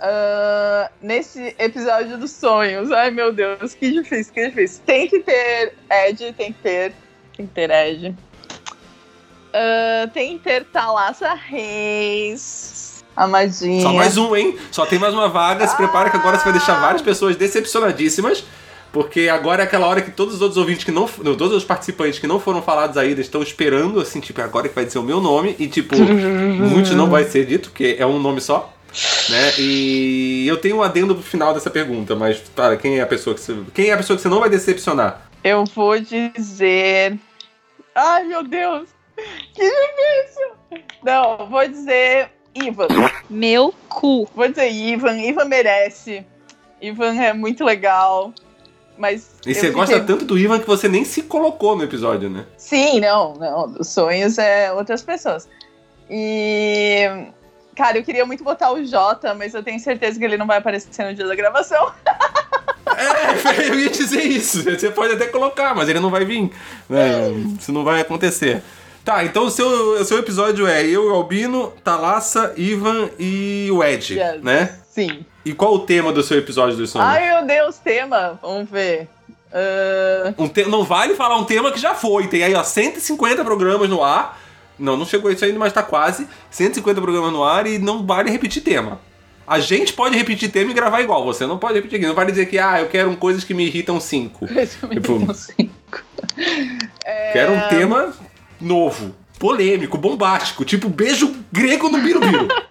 [0.00, 4.82] Ah, nesse episódio dos sonhos, ai meu Deus, que difícil, que difícil.
[4.86, 6.92] Tem que ter Ed, tem que ter.
[7.36, 8.14] Tem que ter Ed.
[9.52, 13.04] Ah, tem que ter Thalassa Reis.
[13.16, 13.82] Amadinha.
[13.82, 14.56] Só mais um, hein?
[14.70, 15.66] Só tem mais uma vaga.
[15.66, 18.44] Se prepara que agora você vai deixar várias pessoas decepcionadíssimas.
[18.92, 21.08] Porque agora é aquela hora que todos os outros ouvintes que não.
[21.18, 24.74] não, Todos os participantes que não foram falados ainda estão esperando, assim, tipo, agora que
[24.74, 25.56] vai dizer o meu nome.
[25.58, 28.72] E, tipo, muitos não vai ser dito, porque é um nome só.
[29.28, 29.52] Né?
[29.58, 33.34] E eu tenho um adendo pro final dessa pergunta, mas, para, quem é a pessoa
[33.34, 33.56] que você.
[33.74, 35.28] Quem é a pessoa que você não vai decepcionar?
[35.44, 37.18] Eu vou dizer.
[37.94, 38.88] Ai, meu Deus!
[39.54, 40.84] Que difícil!
[41.04, 42.88] Não, vou dizer Ivan.
[43.28, 44.28] Meu cu.
[44.34, 45.18] Vou dizer Ivan.
[45.18, 46.24] Ivan merece.
[46.80, 48.32] Ivan é muito legal.
[48.96, 49.30] Mas.
[49.46, 52.46] E você fiquei- gosta tanto do Ivan que você nem se colocou no episódio, né?
[52.56, 53.70] Sim, não, não.
[53.70, 55.48] Dos sonhos é outras pessoas.
[56.10, 57.06] E.
[57.78, 60.58] Cara, eu queria muito botar o Jota, mas eu tenho certeza que ele não vai
[60.58, 61.90] aparecer no dia da gravação.
[62.96, 64.64] É, eu ia dizer isso.
[64.64, 66.50] Você pode até colocar, mas ele não vai vir.
[66.88, 67.30] Né?
[67.60, 68.60] Isso não vai acontecer.
[69.04, 69.68] Tá, então o seu,
[70.00, 74.42] o seu episódio é eu, Albino, Thalassa, Ivan e o Ed, Yes.
[74.42, 74.78] né?
[74.90, 75.24] Sim.
[75.44, 77.06] E qual o tema do seu episódio dos sonhos?
[77.08, 78.38] Ai, meu Deus, tema.
[78.42, 79.08] Vamos ver.
[79.52, 82.26] Ah, Um te- Não vale falar um tema que já foi.
[82.26, 84.38] Tem aí, ó, 150 programas no ar.
[84.78, 86.26] Não, não chegou isso ainda, mas tá quase.
[86.50, 89.00] 150 programas no ar e não vale repetir tema.
[89.46, 91.24] A gente pode repetir tema e gravar igual.
[91.24, 92.06] Você não pode repetir aqui.
[92.06, 94.44] Não vale dizer que, ah, eu quero coisas que me irritam 5.
[94.46, 96.02] resumindo, Tipo- então, cinco.
[97.04, 98.12] É, Quero um tema
[98.60, 102.46] novo, polêmico, bombástico, tipo beijo grego no Birubiru.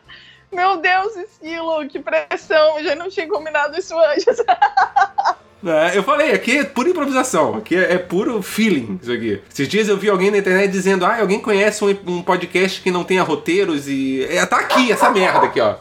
[0.51, 2.79] Meu Deus, Esquilo, que pressão.
[2.79, 4.25] Eu já não tinha combinado isso antes.
[5.65, 9.41] É, eu falei, aqui é pura improvisação, aqui é, é puro feeling isso aqui.
[9.51, 12.91] Esses dias eu vi alguém na internet dizendo, ah, alguém conhece um, um podcast que
[12.91, 14.23] não tenha roteiros e.
[14.29, 15.75] É, tá aqui, essa merda aqui, ó.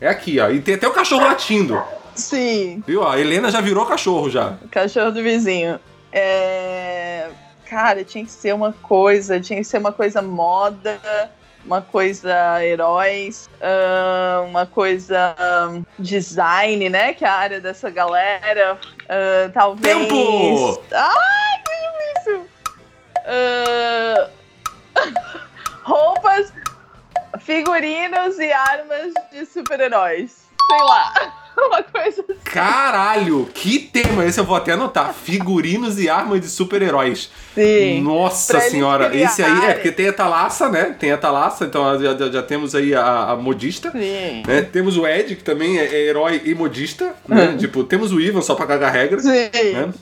[0.00, 0.48] É aqui, ó.
[0.48, 1.82] E tem até o cachorro latindo.
[2.14, 3.06] Sim, Viu?
[3.06, 4.56] A Helena já virou cachorro já.
[4.70, 5.78] cachorro do vizinho.
[6.12, 7.28] É...
[7.68, 11.00] Cara, tinha que ser uma coisa, tinha que ser uma coisa moda,
[11.66, 13.50] uma coisa heróis,
[14.48, 15.34] uma coisa
[15.98, 17.12] design, né?
[17.12, 18.78] Que é a área dessa galera.
[19.52, 19.98] Talvez.
[19.98, 20.82] Tempo!
[20.92, 21.74] Ai, que
[22.14, 22.46] difícil!
[25.82, 26.52] Roupas,
[27.40, 30.45] figurinos e armas de super-heróis.
[30.68, 31.32] Sei lá.
[31.56, 32.38] Uma coisa assim.
[32.44, 34.22] Caralho, que tema!
[34.26, 35.14] Esse eu vou até anotar.
[35.14, 37.30] Figurinos e armas de super-heróis.
[37.54, 38.02] Sim.
[38.02, 40.94] Nossa senhora, esse aí é porque tem a Thalassa, né?
[41.00, 43.90] Tem a Thalassa, então já, já- já temos aí a, a modista.
[43.90, 44.42] Sim.
[44.46, 44.60] né?
[44.70, 47.14] Temos o Ed, que também é, é herói e modista.
[47.26, 47.56] Né?
[47.58, 49.18] Tipo, temos o Ivan só pra cagar regra.
[49.20, 49.30] Sim.
[49.72, 49.94] Né?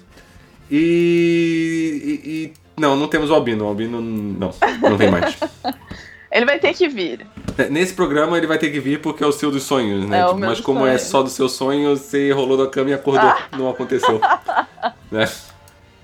[0.68, 3.64] E, e- e- Não, não temos o Albino.
[3.64, 5.36] O Albino não, não vem mais.
[6.34, 7.24] Ele vai ter que vir.
[7.70, 10.18] Nesse programa ele vai ter que vir porque é o seu dos sonhos, né?
[10.18, 11.02] É Tipo, mas como é sonhos.
[11.02, 13.32] só do seu sonho, você rolou da cama e acordou.
[13.52, 14.20] Não aconteceu.
[15.12, 15.30] né?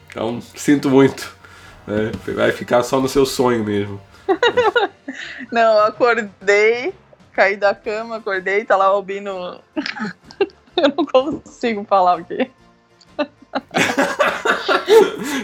[0.08, 1.36] Então, sinto muito.
[1.84, 2.12] né?
[2.36, 4.00] Vai ficar só no seu sonho mesmo.
[5.50, 6.94] Não, eu acordei,
[7.32, 9.60] caí da cama, acordei, tá lá o Albino.
[10.76, 12.48] eu não consigo falar o quê.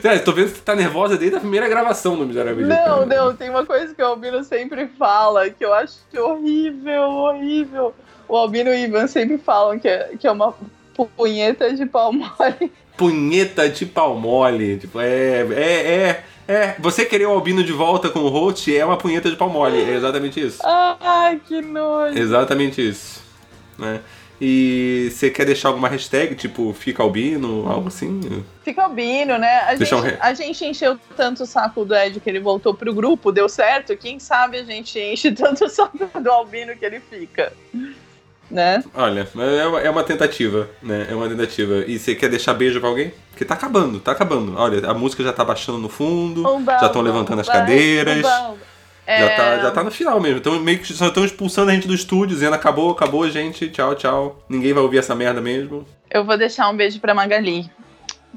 [0.02, 2.64] É, tô vendo que você tá nervosa desde a primeira gravação do Miserável.
[2.64, 7.94] Não, não, tem uma coisa que o Albino sempre fala, que eu acho horrível, horrível.
[8.29, 10.55] O Albino e o Ivan sempre falam que é, que é uma
[11.16, 12.72] punheta de pau mole.
[12.96, 14.79] Punheta de pau mole.
[14.79, 16.76] Tipo, é, é, é, é.
[16.79, 19.79] Você querer o Albino de volta com o host é uma punheta de pau mole.
[19.79, 20.61] É exatamente isso.
[20.64, 22.18] Ai, que nojo.
[22.18, 23.22] Exatamente isso.
[23.79, 24.00] Né?
[24.40, 28.20] E você quer deixar alguma hashtag, tipo, fica albino, algo assim?
[28.62, 29.61] Fica Albino, né?
[29.61, 32.92] A gente, re- a gente encheu tanto o saco do Ed que ele voltou pro
[32.92, 33.96] grupo, deu certo.
[33.96, 37.53] Quem sabe a gente enche tanto o saco do Albino que ele fica.
[38.51, 38.85] Né?
[38.94, 41.09] Olha, é uma, é uma tentativa, né?
[41.11, 41.85] É uma tentativa.
[41.87, 43.12] E você quer deixar beijo pra alguém?
[43.31, 44.55] Porque tá acabando, tá acabando.
[44.57, 46.42] Olha, a música já tá baixando no fundo,
[46.81, 48.22] já estão levantando as cadeiras.
[49.08, 49.18] Umba.
[49.18, 50.38] Já, É, tá, já tá no final mesmo.
[50.38, 53.94] Então meio que só estão expulsando a gente do estúdio, dizendo acabou, acabou, gente, tchau,
[53.94, 54.44] tchau.
[54.48, 55.84] Ninguém vai ouvir essa merda mesmo.
[56.10, 57.70] Eu vou deixar um beijo pra Magali.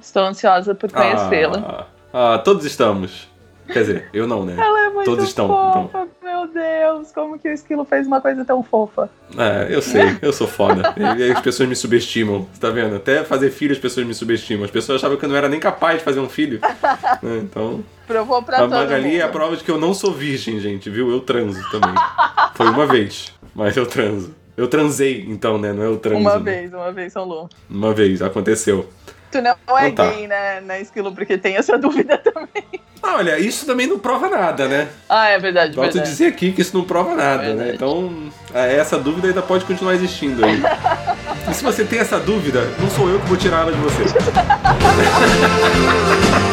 [0.02, 1.88] Estou ansiosa por conhecê-la.
[2.14, 3.29] Ah, ah, todos estamos.
[3.72, 4.56] Quer dizer, eu não, né?
[4.58, 7.12] Ela é muito Todos estão, fofa, meu Deus.
[7.12, 9.10] Como que o Esquilo fez uma coisa tão fofa?
[9.38, 10.94] É, eu sei, eu sou foda.
[11.18, 12.96] E as pessoas me subestimam, você tá vendo?
[12.96, 14.66] Até fazer filho as pessoas me subestimam.
[14.66, 16.60] As pessoas achavam que eu não era nem capaz de fazer um filho.
[17.22, 17.40] Né?
[17.44, 19.16] Então, Provou pra a Magali mundo.
[19.16, 21.12] é a prova de que eu não sou virgem, gente, viu?
[21.12, 21.94] Eu transo também.
[22.54, 24.34] Foi uma vez, mas eu transo.
[24.56, 25.72] Eu transei, então, né?
[25.72, 26.20] Não é eu transo.
[26.20, 26.52] Uma né?
[26.52, 27.50] vez, uma vez, Lu.
[27.70, 28.88] Uma vez, aconteceu.
[29.32, 30.12] Tu não é Então tá.
[30.12, 31.14] gay, né, né, Esquilo?
[31.14, 32.64] Porque tem essa dúvida também.
[33.02, 34.90] Ah, olha, isso também não prova nada, né?
[35.08, 36.10] Ah, é verdade, Volto verdade.
[36.10, 37.72] dizer aqui que isso não prova nada, né?
[37.74, 40.60] Então, é, essa dúvida ainda pode continuar existindo aí.
[41.50, 44.04] e se você tem essa dúvida, não sou eu que vou tirar ela de você.